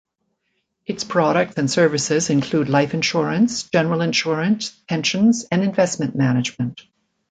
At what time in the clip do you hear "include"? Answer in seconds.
2.31-2.69